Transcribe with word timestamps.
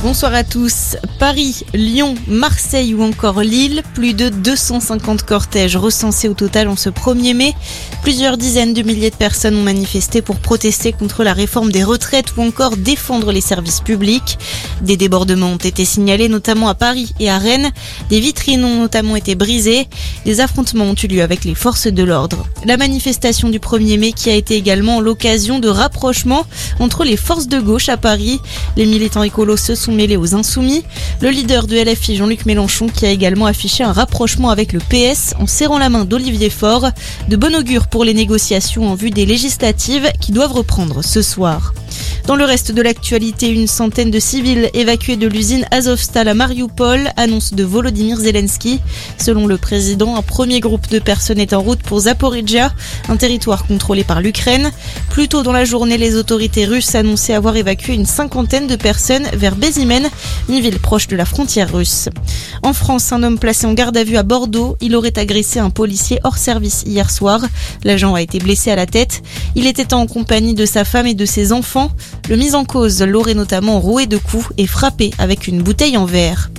Bonsoir 0.00 0.32
à 0.32 0.44
tous. 0.44 0.96
Paris, 1.18 1.64
Lyon, 1.74 2.14
Marseille 2.28 2.94
ou 2.94 3.02
encore 3.02 3.40
Lille, 3.40 3.82
plus 3.94 4.14
de 4.14 4.28
250 4.28 5.24
cortèges 5.24 5.76
recensés 5.76 6.28
au 6.28 6.34
total 6.34 6.68
en 6.68 6.76
ce 6.76 6.88
1er 6.88 7.34
mai. 7.34 7.52
Plusieurs 8.04 8.36
dizaines 8.36 8.74
de 8.74 8.82
milliers 8.82 9.10
de 9.10 9.16
personnes 9.16 9.56
ont 9.56 9.62
manifesté 9.62 10.22
pour 10.22 10.36
protester 10.36 10.92
contre 10.92 11.24
la 11.24 11.32
réforme 11.32 11.72
des 11.72 11.82
retraites 11.82 12.36
ou 12.36 12.42
encore 12.42 12.76
défendre 12.76 13.32
les 13.32 13.40
services 13.40 13.80
publics. 13.80 14.38
Des 14.82 14.96
débordements 14.96 15.50
ont 15.50 15.56
été 15.56 15.84
signalés 15.84 16.28
notamment 16.28 16.68
à 16.68 16.74
Paris 16.74 17.12
et 17.18 17.28
à 17.28 17.38
Rennes. 17.38 17.72
Des 18.08 18.20
vitrines 18.20 18.64
ont 18.64 18.82
notamment 18.82 19.16
été 19.16 19.34
brisées. 19.34 19.88
Des 20.24 20.40
affrontements 20.40 20.84
ont 20.84 20.94
eu 20.94 21.08
lieu 21.08 21.22
avec 21.22 21.44
les 21.44 21.56
forces 21.56 21.88
de 21.88 22.02
l'ordre. 22.04 22.46
La 22.64 22.76
manifestation 22.76 23.48
du 23.48 23.58
1er 23.58 23.98
mai 23.98 24.12
qui 24.12 24.30
a 24.30 24.34
été 24.34 24.54
également 24.54 25.00
l'occasion 25.00 25.58
de 25.58 25.68
rapprochement 25.68 26.46
entre 26.78 27.02
les 27.02 27.16
forces 27.16 27.48
de 27.48 27.58
gauche 27.58 27.88
à 27.88 27.96
Paris. 27.96 28.38
Les 28.76 28.86
militants 28.86 29.24
écolos 29.24 29.56
se 29.56 29.74
mêlés 29.94 30.16
aux 30.16 30.34
insoumis. 30.34 30.84
Le 31.20 31.30
leader 31.30 31.66
de 31.66 31.76
LFI, 31.76 32.16
Jean-Luc 32.16 32.46
Mélenchon, 32.46 32.88
qui 32.88 33.06
a 33.06 33.10
également 33.10 33.46
affiché 33.46 33.84
un 33.84 33.92
rapprochement 33.92 34.50
avec 34.50 34.72
le 34.72 34.80
PS 34.80 35.34
en 35.38 35.46
serrant 35.46 35.78
la 35.78 35.88
main 35.88 36.04
d'Olivier 36.04 36.50
Faure. 36.50 36.90
De 37.28 37.36
bon 37.36 37.54
augure 37.54 37.88
pour 37.88 38.04
les 38.04 38.14
négociations 38.14 38.90
en 38.90 38.94
vue 38.94 39.10
des 39.10 39.26
législatives 39.26 40.10
qui 40.20 40.32
doivent 40.32 40.52
reprendre 40.52 41.02
ce 41.02 41.22
soir. 41.22 41.72
Dans 42.28 42.36
le 42.36 42.44
reste 42.44 42.72
de 42.72 42.82
l'actualité, 42.82 43.48
une 43.48 43.66
centaine 43.66 44.10
de 44.10 44.18
civils 44.18 44.68
évacués 44.74 45.16
de 45.16 45.26
l'usine 45.26 45.64
Azovstal 45.70 46.28
à 46.28 46.34
Mariupol, 46.34 47.10
annonce 47.16 47.54
de 47.54 47.64
Volodymyr 47.64 48.18
Zelensky. 48.18 48.80
Selon 49.16 49.46
le 49.46 49.56
président, 49.56 50.14
un 50.14 50.20
premier 50.20 50.60
groupe 50.60 50.90
de 50.90 50.98
personnes 50.98 51.40
est 51.40 51.54
en 51.54 51.62
route 51.62 51.82
pour 51.82 52.00
Zaporizhia, 52.00 52.70
un 53.08 53.16
territoire 53.16 53.66
contrôlé 53.66 54.04
par 54.04 54.20
l'Ukraine. 54.20 54.70
Plus 55.08 55.28
tôt 55.28 55.42
dans 55.42 55.54
la 55.54 55.64
journée, 55.64 55.96
les 55.96 56.16
autorités 56.16 56.66
russes 56.66 56.94
annonçaient 56.94 57.32
avoir 57.32 57.56
évacué 57.56 57.94
une 57.94 58.04
cinquantaine 58.04 58.66
de 58.66 58.76
personnes 58.76 59.26
vers 59.32 59.56
Bézimen, 59.56 60.06
une 60.50 60.60
ville 60.60 60.80
proche 60.80 61.08
de 61.08 61.16
la 61.16 61.24
frontière 61.24 61.72
russe. 61.72 62.10
En 62.62 62.74
France, 62.74 63.10
un 63.10 63.22
homme 63.22 63.38
placé 63.38 63.66
en 63.66 63.72
garde 63.72 63.96
à 63.96 64.04
vue 64.04 64.18
à 64.18 64.22
Bordeaux, 64.22 64.76
il 64.82 64.94
aurait 64.96 65.18
agressé 65.18 65.60
un 65.60 65.70
policier 65.70 66.20
hors 66.24 66.36
service 66.36 66.82
hier 66.84 67.10
soir. 67.10 67.40
L'agent 67.84 68.12
a 68.12 68.20
été 68.20 68.38
blessé 68.38 68.70
à 68.70 68.76
la 68.76 68.84
tête. 68.84 69.22
Il 69.54 69.66
était 69.66 69.94
en 69.94 70.06
compagnie 70.06 70.52
de 70.52 70.66
sa 70.66 70.84
femme 70.84 71.06
et 71.06 71.14
de 71.14 71.24
ses 71.24 71.52
enfants. 71.52 71.90
Le 72.28 72.36
mis 72.36 72.54
en 72.54 72.64
cause 72.64 73.02
l'aurait 73.02 73.34
notamment 73.34 73.80
roué 73.80 74.06
de 74.06 74.16
coups 74.16 74.48
et 74.58 74.66
frappé 74.66 75.12
avec 75.18 75.46
une 75.48 75.62
bouteille 75.62 75.96
en 75.96 76.04
verre. 76.04 76.50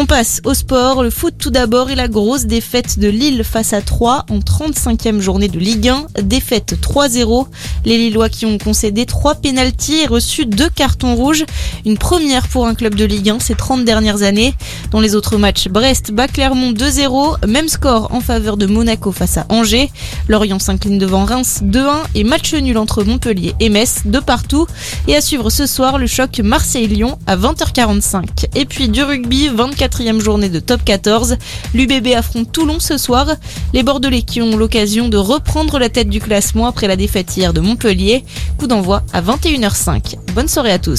On 0.00 0.06
passe 0.06 0.40
au 0.44 0.54
sport, 0.54 1.02
le 1.02 1.10
foot 1.10 1.34
tout 1.38 1.50
d'abord 1.50 1.90
et 1.90 1.94
la 1.94 2.08
grosse 2.08 2.46
défaite 2.46 2.98
de 2.98 3.08
Lille 3.08 3.44
face 3.44 3.74
à 3.74 3.82
3 3.82 4.24
en 4.30 4.38
35e 4.38 5.20
journée 5.20 5.48
de 5.48 5.58
Ligue 5.58 5.90
1, 5.90 6.22
défaite 6.22 6.74
3-0. 6.80 7.46
Les 7.84 7.98
Lillois 7.98 8.30
qui 8.30 8.46
ont 8.46 8.56
concédé 8.56 9.04
3 9.04 9.34
pénalties 9.34 9.98
et 9.98 10.06
reçu 10.06 10.46
2 10.46 10.70
cartons 10.70 11.16
rouges, 11.16 11.44
une 11.84 11.98
première 11.98 12.48
pour 12.48 12.66
un 12.66 12.74
club 12.74 12.94
de 12.94 13.04
Ligue 13.04 13.28
1 13.28 13.40
ces 13.40 13.54
30 13.54 13.84
dernières 13.84 14.22
années. 14.22 14.54
Dans 14.90 15.00
les 15.00 15.14
autres 15.14 15.36
matchs, 15.36 15.68
Brest 15.68 16.12
bat 16.12 16.28
Clermont 16.28 16.72
2-0, 16.72 17.46
même 17.46 17.68
score 17.68 18.14
en 18.14 18.20
faveur 18.20 18.56
de 18.56 18.64
Monaco 18.64 19.12
face 19.12 19.36
à 19.36 19.44
Angers. 19.50 19.90
Lorient 20.28 20.58
s'incline 20.58 20.96
devant 20.96 21.26
Reims 21.26 21.60
2-1 21.62 22.04
et 22.14 22.24
match 22.24 22.54
nul 22.54 22.78
entre 22.78 23.04
Montpellier 23.04 23.54
et 23.60 23.68
Metz 23.68 24.00
de 24.06 24.18
partout. 24.18 24.66
Et 25.08 25.14
à 25.14 25.20
suivre 25.20 25.50
ce 25.50 25.66
soir 25.66 25.98
le 25.98 26.06
choc 26.06 26.40
Marseille-Lyon 26.42 27.18
à 27.26 27.36
20h45. 27.36 28.46
Et 28.54 28.64
puis 28.64 28.88
du 28.88 29.02
rugby, 29.02 29.48
24 29.48 29.89
quatrième 29.90 30.20
journée 30.20 30.48
de 30.48 30.60
top 30.60 30.84
14. 30.84 31.36
L'UBB 31.74 32.14
affronte 32.16 32.52
Toulon 32.52 32.78
ce 32.78 32.96
soir. 32.96 33.26
Les 33.72 33.82
Bordelais 33.82 34.22
qui 34.22 34.40
ont 34.40 34.56
l'occasion 34.56 35.08
de 35.08 35.16
reprendre 35.16 35.80
la 35.80 35.88
tête 35.88 36.08
du 36.08 36.20
classement 36.20 36.66
après 36.66 36.86
la 36.86 36.94
défaite 36.94 37.36
hier 37.36 37.52
de 37.52 37.60
Montpellier. 37.60 38.22
Coup 38.56 38.68
d'envoi 38.68 39.02
à 39.12 39.20
21h05. 39.20 40.14
Bonne 40.32 40.46
soirée 40.46 40.70
à 40.70 40.78
tous. 40.78 40.98